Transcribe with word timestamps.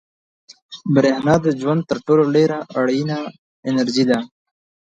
برېښنا 0.93 1.35
د 1.45 1.47
ژوند 1.59 1.81
تر 1.89 1.97
ټولو 2.05 2.23
ډېره 2.35 2.57
اړینه 2.79 3.17
انرژي 3.69 4.05
ده. 4.11 4.19